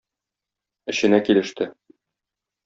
[0.93, 1.69] Эченә килеште.